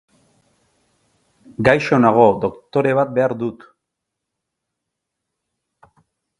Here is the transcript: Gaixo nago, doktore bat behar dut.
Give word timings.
Gaixo 1.67 1.99
nago, 1.99 2.25
doktore 2.47 2.95
bat 3.01 3.13
behar 3.19 3.37
dut. 3.45 3.69